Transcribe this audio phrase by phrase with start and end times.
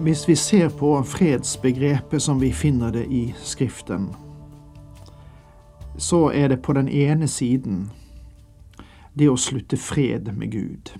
[0.00, 4.08] Hvis vi ser på fredsbegrepet som vi finner det i Skriften,
[5.98, 7.90] så er det på den ene siden
[9.18, 10.92] det å slutte fred med Gud.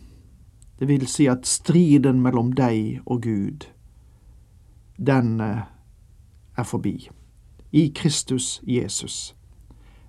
[0.78, 3.66] Det vil si at striden mellom deg og Gud,
[4.96, 5.64] den eh,
[6.56, 7.08] er forbi.
[7.72, 9.34] I Kristus Jesus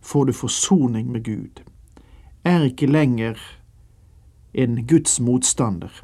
[0.02, 1.64] får du forsoning med Gud.
[2.44, 3.39] Er ikke lenger
[4.53, 6.03] en Guds motstander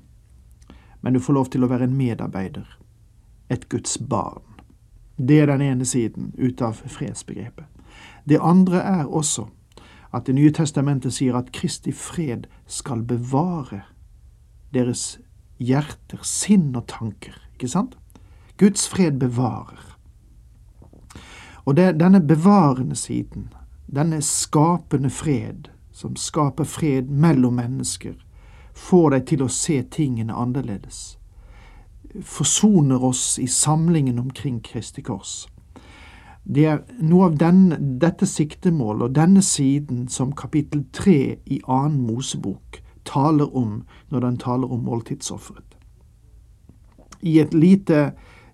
[1.03, 2.67] men du får lov til å være en medarbeider,
[3.51, 4.43] et Guds barn.
[5.17, 7.67] Det er den ene siden ut av fredsbegrepet.
[8.25, 9.49] Det andre er også
[10.13, 13.79] at Det nye testamentet sier at Kristi fred skal bevare
[14.73, 15.17] deres
[15.57, 17.33] hjerter, sinn og tanker.
[17.55, 17.97] Ikke sant?
[18.61, 19.97] Guds fred bevarer.
[21.65, 23.49] Og det denne bevarende siden,
[23.87, 28.13] denne skapende fred, som skaper fred mellom mennesker,
[28.73, 31.17] får deg til å se tingene annerledes.
[32.21, 35.47] Forsoner oss i samlingen omkring Kristi kors.
[36.43, 42.01] Det er noe av denne, dette siktemålet og denne siden som kapittel tre i annen
[42.03, 45.77] Mosebok taler om når den taler om måltidsofferet.
[47.23, 48.11] I et lite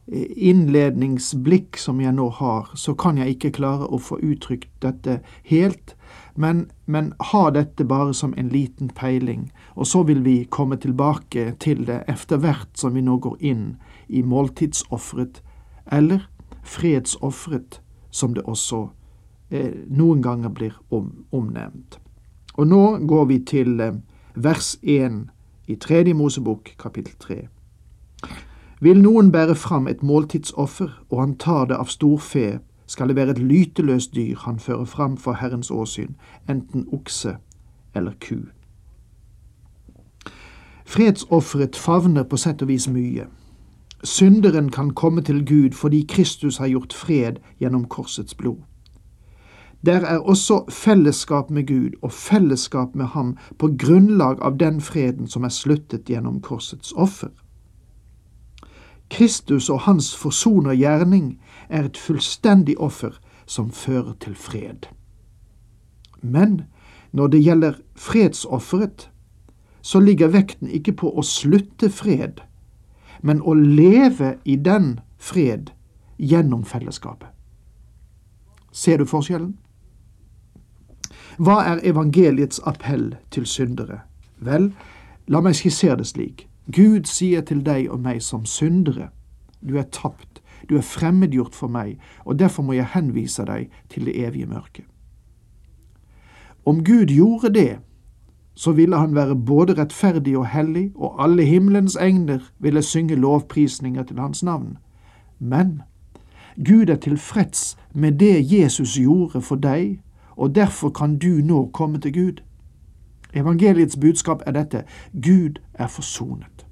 [0.09, 5.95] innledningsblikk som jeg nå har, så kan jeg ikke klare å få uttrykt dette helt,
[6.39, 11.57] men, men ha dette bare som en liten peiling, og så vil vi komme tilbake
[11.59, 13.65] til det etter hvert som vi nå går inn
[14.07, 15.41] i måltidsofferet,
[15.91, 16.29] eller
[16.63, 18.85] fredsofferet, som det også
[19.51, 21.99] eh, noen ganger blir om, omnevnt.
[22.55, 23.99] Og nå går vi til eh,
[24.39, 25.25] vers 1
[25.67, 27.41] i Tredje Mosebok kapittel 3.
[28.79, 33.31] Vil noen bære fram et måltidsoffer, og han tar det av storfe, skal det være
[33.31, 36.15] et lyteløst dyr han fører fram for Herrens åsyn,
[36.49, 37.35] enten okse
[37.95, 38.39] eller ku.
[40.85, 43.27] Fredsofferet favner på sett og vis mye.
[44.03, 48.57] Synderen kan komme til Gud fordi Kristus har gjort fred gjennom korsets blod.
[49.85, 55.27] Der er også fellesskap med Gud og fellesskap med ham på grunnlag av den freden
[55.27, 57.29] som er sluttet gjennom korsets offer.
[59.09, 61.39] Kristus og hans forsonergjerning
[61.69, 64.89] er et fullstendig offer som fører til fred.
[66.21, 66.61] Men
[67.11, 69.09] når det gjelder fredsofferet,
[69.81, 72.41] så ligger vekten ikke på å slutte fred,
[73.21, 75.71] men å leve i den fred
[76.17, 77.29] gjennom fellesskapet.
[78.71, 79.55] Ser du forskjellen?
[81.39, 84.01] Hva er evangeliets appell til syndere?
[84.43, 84.73] Vel,
[85.27, 86.45] la meg skissere det slik.
[86.67, 89.09] Gud sier til deg og meg som syndere,
[89.61, 90.38] du er tapt,
[90.69, 94.85] du er fremmedgjort for meg, og derfor må jeg henvise deg til det evige mørket.
[96.65, 97.79] Om Gud gjorde det,
[98.53, 104.03] så ville han være både rettferdig og hellig, og alle himmelens egner ville synge lovprisninger
[104.03, 104.77] til hans navn.
[105.39, 105.81] Men
[106.67, 110.01] Gud er tilfreds med det Jesus gjorde for deg,
[110.35, 112.43] og derfor kan du nå komme til Gud.
[113.33, 116.65] Evangeliets budskap er dette Gud er forsonet.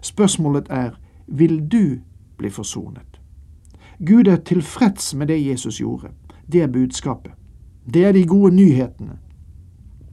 [0.00, 0.90] Spørsmålet er
[1.26, 1.98] vil du
[2.38, 3.20] bli forsonet?
[4.06, 6.08] Gud er tilfreds med det Jesus gjorde.
[6.52, 7.32] Det er budskapet.
[7.94, 9.18] Det er de gode nyhetene.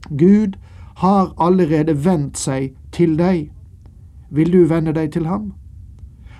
[0.08, 0.52] Gud
[0.96, 3.50] har allerede vendt seg til deg.
[4.30, 5.52] Vil du vende deg til ham?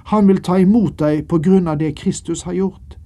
[0.04, 2.98] Han vil ta imot deg på grunn av det Kristus har gjort.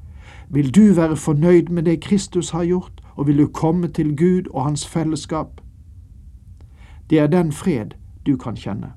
[0.51, 4.49] Vil du være fornøyd med det Kristus har gjort, og vil du komme til Gud
[4.51, 5.61] og hans fellesskap?
[7.11, 7.95] Det er den fred
[8.27, 8.93] du kan kjenne.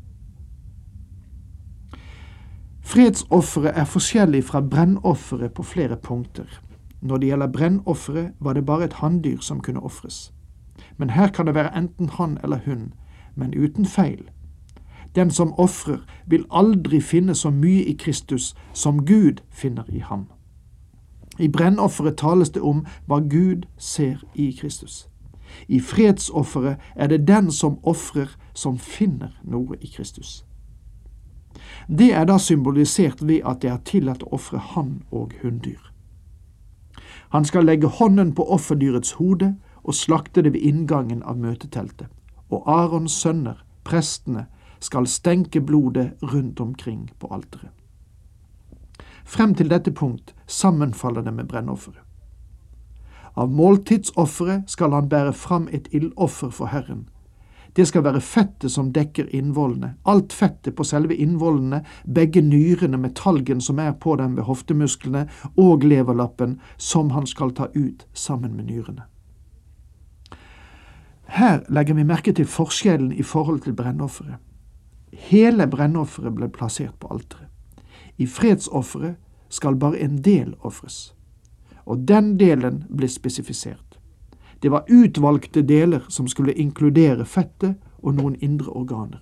[2.92, 6.62] Fredsofferet er forskjellig fra brennofferet på flere punkter.
[7.02, 10.34] Når det gjelder brennofferet, var det bare et hanndyr som kunne ofres.
[10.98, 12.94] Men her kan det være enten han eller hun,
[13.36, 14.30] men uten feil.
[15.16, 15.98] Den som ofrer,
[16.28, 20.28] vil aldri finne så mye i Kristus som Gud finner i ham.
[21.40, 25.08] I brennofferet tales det om hva Gud ser i Kristus.
[25.68, 30.46] I fredsofferet er det den som ofrer, som finner noe i Kristus.
[31.98, 35.92] Det er da symbolisert ved at det er tillatt å ofre hann og hunndyr.
[37.36, 42.08] Han skal legge hånden på offerdyrets hode og slakte det ved inngangen av møteteltet,
[42.50, 44.46] og Arons sønner, prestene,
[44.80, 47.72] skal stenke blodet rundt omkring på alteret.
[49.26, 52.02] Frem til dette punkt sammenfaller det med brennofferet.
[53.36, 57.10] Av måltidsofferet skal han bære fram et ildoffer for Herren.
[57.76, 63.16] Det skal være fettet som dekker innvollene, alt fettet på selve innvollene, begge nyrene med
[63.16, 68.58] talgen som er på dem ved hoftemusklene, og leverlappen, som han skal ta ut sammen
[68.58, 69.08] med nyrene.
[71.32, 74.42] Her legger vi merke til forskjellen i forhold til brennofferet.
[75.32, 77.48] Hele brennofferet ble plassert på alteret.
[78.18, 79.16] I fredsofferet
[79.50, 81.14] skal bare en del ofres,
[81.86, 83.91] og den delen ble spesifisert.
[84.62, 89.22] Det var utvalgte deler som skulle inkludere fettet og noen indre organer.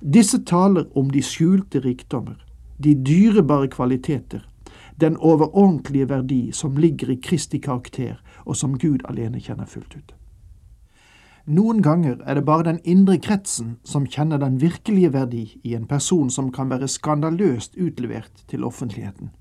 [0.00, 2.36] Disse taler om de skjulte rikdommer,
[2.78, 4.44] de dyrebare kvaliteter,
[5.00, 10.14] den overordentlige verdi som ligger i Kristi karakter, og som Gud alene kjenner fullt ut.
[11.46, 15.86] Noen ganger er det bare den indre kretsen som kjenner den virkelige verdi i en
[15.88, 19.32] person som kan være skandaløst utlevert til offentligheten.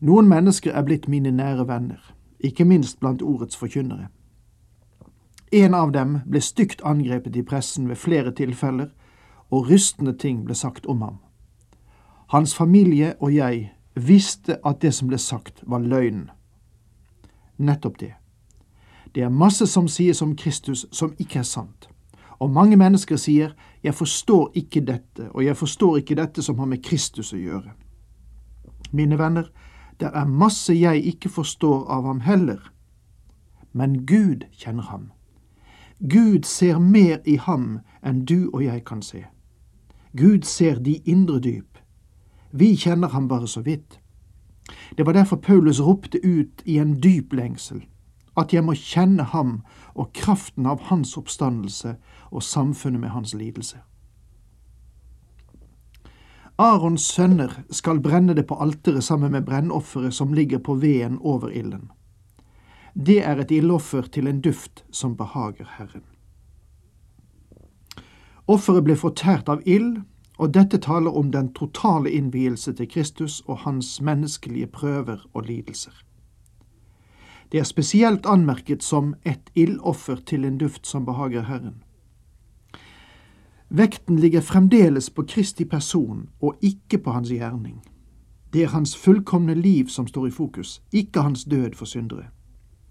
[0.00, 2.02] Noen mennesker er blitt mine nære venner,
[2.46, 4.08] ikke minst blant ordets forkynnere.
[5.52, 8.90] En av dem ble stygt angrepet i pressen ved flere tilfeller,
[9.50, 11.18] og rystende ting ble sagt om ham.
[12.28, 16.30] Hans familie og jeg visste at det som ble sagt, var løgn.
[17.58, 18.14] Nettopp det.
[19.14, 21.88] Det er masse som sies om Kristus som ikke er sant.
[22.38, 26.66] Og mange mennesker sier 'jeg forstår ikke dette', og 'jeg forstår ikke dette som har
[26.66, 27.70] med Kristus å gjøre'.
[28.92, 29.44] Mine venner,
[30.00, 32.72] det er masse jeg ikke forstår av ham heller.
[33.72, 35.10] Men Gud kjenner ham.
[36.00, 39.24] Gud ser mer i ham enn du og jeg kan se.
[40.16, 41.78] Gud ser de indre dyp.
[42.52, 44.00] Vi kjenner ham bare så vidt.
[44.98, 47.84] Det var derfor Paulus ropte ut i en dyp lengsel
[48.36, 49.60] at jeg må kjenne ham
[49.94, 51.96] og kraften av hans oppstandelse
[52.30, 53.80] og samfunnet med hans lidelse.
[56.58, 61.50] Arons sønner skal brenne det på alteret sammen med brennofferet som ligger på veden over
[61.52, 61.90] ilden.
[62.94, 66.04] Det er et ildoffer til en duft som behager Herren.
[68.48, 69.98] Offeret ble fortært av ild,
[70.38, 75.92] og dette taler om den totale innvielse til Kristus og hans menneskelige prøver og lidelser.
[77.52, 81.82] Det er spesielt anmerket som et ildoffer til en duft som behager Herren.
[83.68, 87.82] Vekten ligger fremdeles på Kristi person og ikke på hans gjerning.
[88.52, 92.24] Det er hans fullkomne liv som står i fokus, ikke hans død for syndere.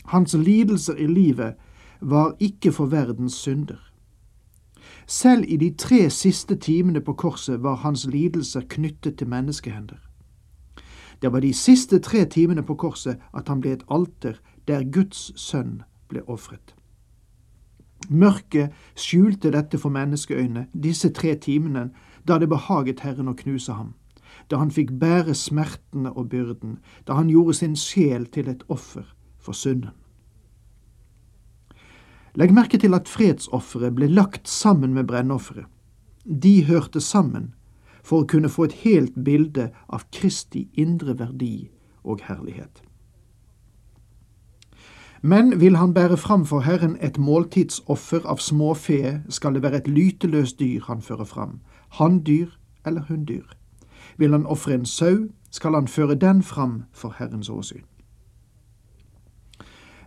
[0.06, 1.54] Hans lidelser i livet
[2.02, 3.92] var ikke for verdens synder.
[5.08, 9.98] Selv i de tre siste timene på korset var hans lidelser knyttet til menneskehender.
[11.22, 14.34] Det var de siste tre timene på korset at han ble et alter
[14.68, 16.75] der Guds sønn ble ofret.
[18.10, 21.90] Mørket skjulte dette for menneskeøyne disse tre timene
[22.28, 23.94] da det behaget Herren å knuse ham,
[24.50, 29.06] da han fikk bære smertene og byrden, da han gjorde sin sjel til et offer
[29.38, 29.94] for synden.
[32.36, 35.70] Legg merke til at fredsofferet ble lagt sammen med brennofferet.
[36.26, 37.54] De hørte sammen
[38.04, 41.70] for å kunne få et helt bilde av Kristi indre verdi
[42.04, 42.82] og herlighet.
[45.26, 49.88] Men vil han bære fram for Herren et måltidsoffer av småfe, skal det være et
[49.88, 51.56] lyteløst dyr han fører fram,
[51.98, 52.52] hanndyr
[52.86, 53.56] eller hunndyr.
[54.18, 57.82] Vil han ofre en sau, skal han føre den fram for Herrens åsyn.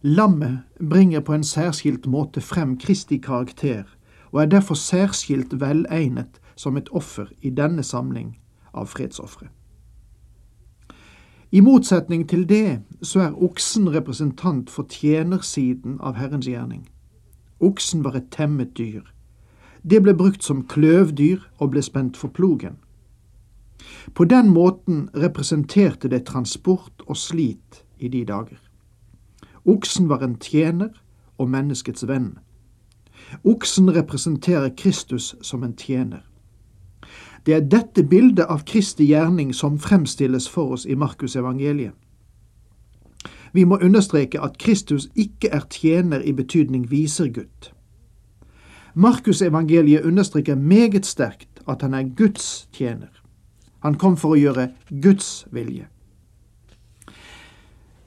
[0.03, 0.61] Lammet
[0.91, 3.83] bringer på en særskilt måte frem Kristi karakter,
[4.31, 8.37] og er derfor særskilt velegnet som et offer i denne samling
[8.75, 9.51] av fredsofre.
[11.51, 16.89] I motsetning til det så er oksen representant for tjenersiden av Herrens gjerning.
[17.61, 19.03] Oksen var et temmet dyr.
[19.83, 22.77] Det ble brukt som kløvdyr og ble spent for plogen.
[24.15, 28.61] På den måten representerte det transport og slit i de dager.
[29.65, 30.93] Oksen var en tjener
[31.39, 32.39] og menneskets venn.
[33.45, 36.28] Oksen representerer Kristus som en tjener.
[37.49, 41.95] Det er dette bildet av Kristi gjerning som fremstilles for oss i Markusevangeliet.
[43.57, 47.71] Vi må understreke at Kristus ikke er tjener i betydning visergutt.
[48.93, 53.17] Markusevangeliet understreker meget sterkt at han er Guds tjener.
[53.81, 54.69] Han kom for å gjøre
[55.01, 55.89] Guds vilje.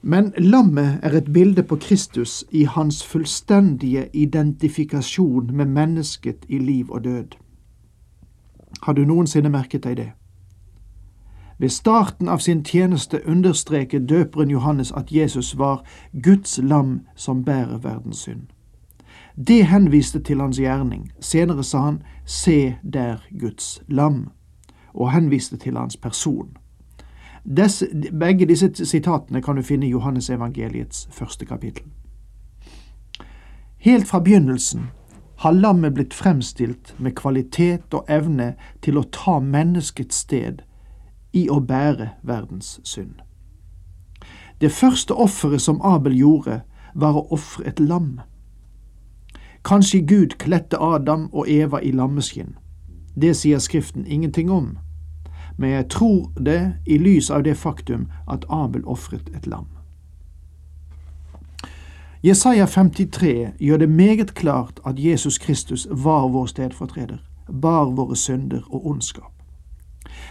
[0.02, 6.90] Men lammet er et bilde på Kristus i hans fullstendige identifikasjon med mennesket i liv
[6.90, 7.41] og død.
[8.82, 10.10] Har du noensinne merket deg det?
[11.58, 15.84] Ved starten av sin tjeneste understreker døperen Johannes at Jesus var
[16.22, 18.48] Guds lam som bærer verdens synd.
[19.46, 21.12] Det henviste til hans gjerning.
[21.20, 24.30] Senere sa han Se der Guds lam,
[24.94, 26.56] og henviste til hans person.
[27.56, 27.84] Des,
[28.18, 31.84] begge disse sitatene kan du finne i Johannes evangeliets første kapittel.
[33.78, 34.90] Helt fra begynnelsen
[35.42, 40.62] har lammet blitt fremstilt med kvalitet og evne til å ta menneskets sted
[41.34, 43.16] i å bære verdens synd.
[44.62, 46.60] Det første offeret som Abel gjorde,
[46.94, 48.20] var å ofre et lam.
[49.66, 52.54] Kanskje Gud kledde Adam og Eva i lammeskinn.
[53.18, 54.76] Det sier Skriften ingenting om,
[55.58, 59.66] men jeg tror det i lys av det faktum at Abel ofret et lam.
[62.24, 67.18] Jesaja 53 gjør det meget klart at Jesus Kristus var vår stedfortreder,
[67.62, 69.32] bar våre synder og ondskap.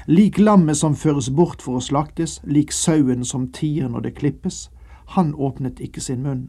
[0.07, 4.69] Lik lammet som føres bort for å slaktes, lik sauen som tier når det klippes,
[5.17, 6.47] han åpnet ikke sin munn.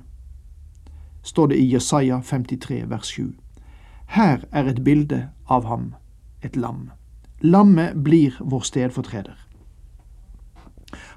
[1.22, 3.34] Står det i Jesaja 53 vers 7.
[4.14, 5.94] Her er et bilde av ham,
[6.42, 6.92] et lam.
[7.40, 9.38] Lammet blir vår stedfortreder.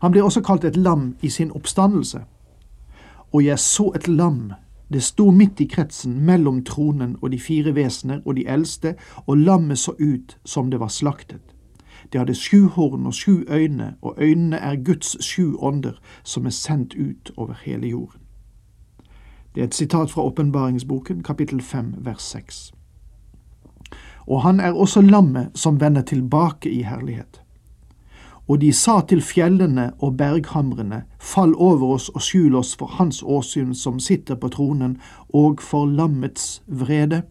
[0.01, 2.25] Han blir også kalt et lam i sin oppstandelse.
[3.36, 4.54] Og jeg så et lam,
[4.94, 8.94] det sto midt i kretsen mellom tronen og de fire vesener og de eldste,
[9.27, 11.42] og lammet så ut som det var slaktet.
[12.13, 16.56] Det hadde sju horn og sju øyne, og øynene er Guds sju ånder som er
[16.56, 18.22] sendt ut over hele jorden.
[19.56, 22.74] Det er et sitat fra åpenbaringsboken, kapittel 5, vers 6.
[24.27, 27.42] Og han er også lammet som vender tilbake i herlighet.
[28.47, 33.23] Og de sa til fjellene og berghamrene, fall over oss og skjul oss for hans
[33.23, 34.99] åsyn som sitter på tronen,
[35.29, 37.23] og for lammets vrede.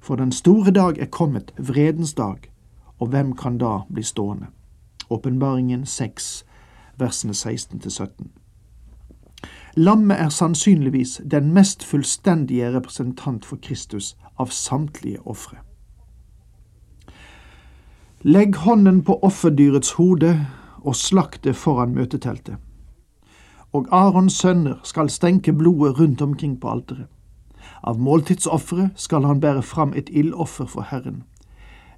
[0.00, 2.52] For den store dag er kommet, vredens dag,
[2.98, 4.46] og hvem kan da bli stående?
[5.10, 6.44] Åpenbaringen 6,
[6.98, 8.30] versene 16 til 17.
[9.76, 15.56] Lammet er sannsynligvis den mest fullstendige representant for Kristus av samtlige ofre.
[18.26, 20.30] Legg hånden på offerdyrets hode
[20.80, 22.56] og slakt det foran møteteltet.
[23.76, 27.10] Og Arons sønner skal stenke blodet rundt omkring på alteret.
[27.84, 31.20] Av måltidsofferet skal han bære fram et ildoffer for Herren.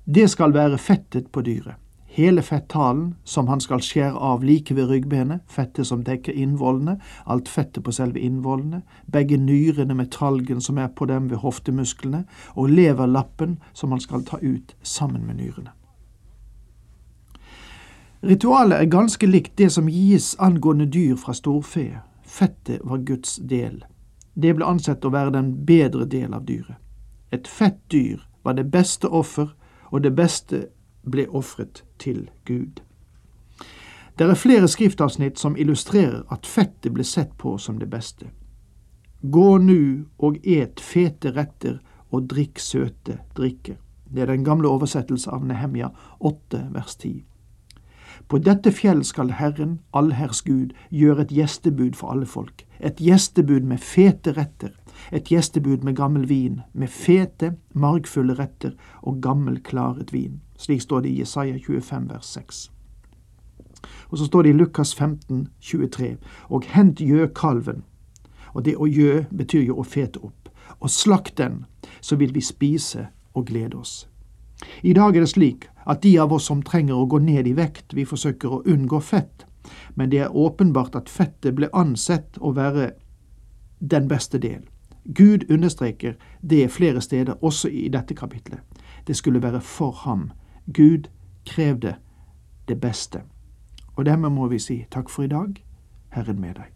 [0.02, 1.78] Det skal være fettet på dyret,
[2.18, 7.48] hele fetthalen, som han skal skjære av like ved ryggbenet, fettet som dekker innvollene, alt
[7.48, 12.26] fettet på selve innvollene, begge nyrene med tralgen som er på dem ved hoftemusklene,
[12.58, 15.70] og leverlappen som han skal ta ut sammen med nyrene.
[18.20, 22.00] Ritualet er ganske likt det som gis angående dyr fra storfe.
[22.24, 23.84] Fettet var Guds del.
[24.34, 26.76] Det ble ansett å være den bedre del av dyret.
[27.30, 29.52] Et fett dyr var det beste offer,
[29.90, 30.66] og det beste
[31.02, 32.80] ble ofret til Gud.
[34.18, 38.30] Det er flere skriftavsnitt som illustrerer at fettet ble sett på som det beste.
[39.20, 41.80] Gå nu og et fete retter
[42.10, 43.76] og drikk søte drikker.
[44.08, 47.24] Det er den gamle oversettelse av Nehemja 8 vers 10.
[48.28, 53.62] På dette fjell skal Herren, allherrs Gud, gjøre et gjestebud for alle folk, et gjestebud
[53.62, 54.72] med fete retter,
[55.12, 60.40] et gjestebud med gammel vin, med fete, margfulle retter og gammel, klaret vin.
[60.58, 62.70] Slik står det i Jesaja 25 vers 6.
[64.10, 66.16] Og så står det i Lukas 15, 23,
[66.50, 67.84] og hent gjøkalven.
[68.54, 70.50] Og det å gjø betyr jo å fete opp.
[70.80, 71.64] Og slakt den,
[72.00, 74.08] så vil vi spise og glede oss.
[74.82, 77.54] I dag er det slik at de av oss som trenger å gå ned i
[77.56, 79.44] vekt, vi forsøker å unngå fett,
[79.94, 82.92] men det er åpenbart at fettet ble ansett å være
[83.80, 84.64] den beste del.
[85.06, 88.60] Gud understreker det flere steder, også i dette kapitlet.
[89.06, 90.30] Det skulle være for ham.
[90.66, 91.10] Gud
[91.46, 91.94] krevde
[92.68, 93.22] det beste.
[93.94, 95.62] Og dermed må vi si takk for i dag,
[96.10, 96.75] Herren med deg.